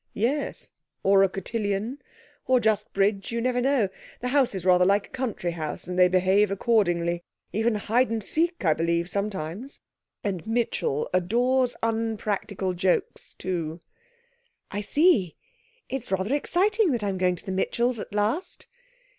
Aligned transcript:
'Yes. 0.15 0.71
Or 1.03 1.21
a 1.21 1.29
cotillion, 1.29 2.01
or 2.47 2.59
just 2.59 2.91
bridge. 2.91 3.31
You 3.31 3.39
never 3.39 3.61
know. 3.61 3.87
The 4.19 4.29
house 4.29 4.55
is 4.55 4.65
rather 4.65 4.83
like 4.83 5.05
a 5.05 5.09
country 5.11 5.51
house, 5.51 5.87
and 5.87 5.99
they 5.99 6.07
behave 6.07 6.49
accordingly. 6.49 7.21
Even 7.53 7.75
hide 7.75 8.09
and 8.09 8.23
seek, 8.23 8.65
I 8.65 8.73
believe, 8.73 9.11
sometimes. 9.11 9.79
And 10.23 10.47
Mitchell 10.47 11.07
adores 11.13 11.75
unpractical 11.83 12.73
jokes, 12.73 13.35
too.' 13.35 13.79
'I 14.71 14.81
see. 14.81 15.35
It's 15.87 16.11
rather 16.11 16.33
exciting 16.33 16.89
that 16.93 17.03
I'm 17.03 17.19
going 17.19 17.35
to 17.35 17.45
the 17.45 17.51
Mitchells 17.51 17.99
at 17.99 18.11
last.' 18.11 18.65